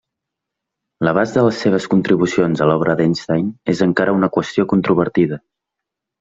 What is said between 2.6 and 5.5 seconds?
a l'obra d'Einstein és encara una qüestió controvertida.